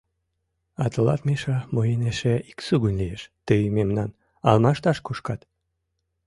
А 0.83 0.85
тылат, 0.93 1.21
Миша, 1.27 1.57
мыйын 1.75 2.01
эше 2.11 2.35
ик 2.49 2.59
сугынь 2.67 2.99
лиеш: 3.01 3.21
тый 3.47 3.61
мемнам 3.75 4.09
алмашташ 4.47 4.97
кушкат. 5.05 5.41